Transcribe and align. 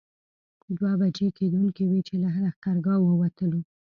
دوه 0.77 0.91
بجې 0.99 1.27
کېدونکې 1.37 1.83
وې 1.89 1.99
چې 2.07 2.15
له 2.23 2.29
لښکرګاه 2.43 2.99
ووتلو. 3.01 3.61